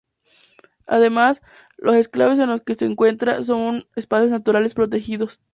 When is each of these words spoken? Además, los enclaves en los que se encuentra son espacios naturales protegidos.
Además, 0.87 1.43
los 1.77 1.93
enclaves 1.95 2.39
en 2.39 2.49
los 2.49 2.63
que 2.63 2.73
se 2.73 2.85
encuentra 2.85 3.43
son 3.43 3.85
espacios 3.95 4.31
naturales 4.31 4.73
protegidos. 4.73 5.39